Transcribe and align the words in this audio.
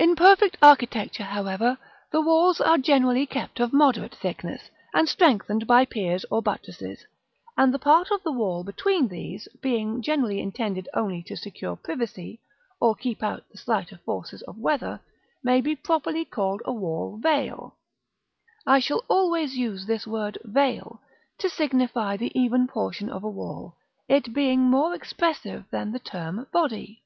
In 0.00 0.16
perfect 0.16 0.56
architecture, 0.60 1.22
however, 1.22 1.78
the 2.10 2.20
walls 2.20 2.60
are 2.60 2.78
generally 2.78 3.26
kept 3.26 3.60
of 3.60 3.72
moderate 3.72 4.12
thickness, 4.16 4.70
and 4.92 5.08
strengthened 5.08 5.68
by 5.68 5.84
piers 5.84 6.24
or 6.32 6.42
buttresses; 6.42 7.04
and 7.56 7.72
the 7.72 7.78
part 7.78 8.10
of 8.10 8.24
the 8.24 8.32
wall 8.32 8.64
between 8.64 9.06
these, 9.06 9.46
being 9.62 10.02
generally 10.02 10.40
intended 10.40 10.88
only 10.94 11.22
to 11.28 11.36
secure 11.36 11.76
privacy, 11.76 12.40
or 12.80 12.96
keep 12.96 13.22
out 13.22 13.44
the 13.52 13.56
slighter 13.58 13.98
forces 14.04 14.42
of 14.48 14.58
weather, 14.58 14.98
may 15.44 15.60
be 15.60 15.76
properly 15.76 16.24
called 16.24 16.60
a 16.64 16.72
Wall 16.72 17.16
Veil. 17.16 17.76
I 18.66 18.80
shall 18.80 19.04
always 19.08 19.54
use 19.56 19.86
this 19.86 20.08
word 20.08 20.38
"Veil" 20.42 21.00
to 21.38 21.48
signify 21.48 22.16
the 22.16 22.36
even 22.36 22.66
portion 22.66 23.08
of 23.08 23.22
a 23.22 23.30
wall, 23.30 23.76
it 24.08 24.32
being 24.32 24.62
more 24.62 24.92
expressive 24.92 25.66
than 25.70 25.92
the 25.92 26.00
term 26.00 26.48
Body. 26.50 27.04